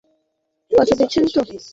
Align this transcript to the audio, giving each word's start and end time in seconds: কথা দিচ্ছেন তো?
কথা 0.71 0.93
দিচ্ছেন 0.99 1.23
তো? 1.27 1.39